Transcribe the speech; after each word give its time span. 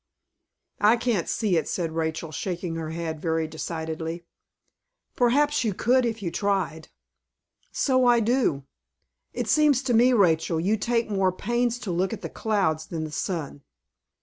"I 0.79 0.97
can't 0.97 1.29
see 1.29 1.57
it," 1.57 1.67
said 1.67 1.91
Rachel, 1.91 2.31
shaking 2.31 2.73
her 2.73 2.89
head 2.89 3.21
very 3.21 3.47
decidedly. 3.47 4.25
"Perhaps 5.15 5.63
you 5.63 5.75
could 5.75 6.07
if 6.07 6.23
you 6.23 6.31
tried." 6.31 6.87
"So 7.71 8.05
I 8.07 8.19
do." 8.19 8.63
"It 9.31 9.47
seems 9.47 9.83
to 9.83 9.93
me, 9.93 10.11
Rachel, 10.13 10.59
you 10.59 10.75
take 10.75 11.07
more 11.11 11.31
pains 11.31 11.77
to 11.81 11.91
look 11.91 12.13
at 12.13 12.21
the 12.21 12.29
clouds 12.29 12.87
than 12.87 13.03
the 13.03 13.11
sun." 13.11 13.61